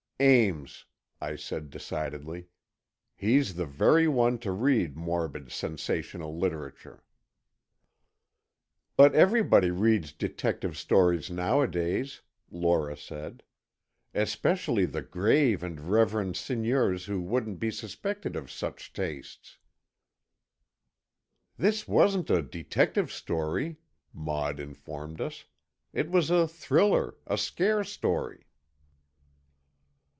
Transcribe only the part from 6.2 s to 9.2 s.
literature." "But